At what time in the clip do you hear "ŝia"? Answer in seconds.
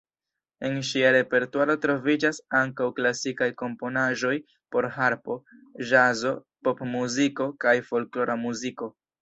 0.91-1.09